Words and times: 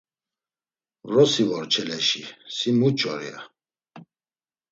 “Vrosi 1.09 1.43
vor 1.49 1.65
Çeleşi, 1.71 2.23
si 2.55 2.69
muç̌or?” 2.79 3.19
ya. 3.29 3.37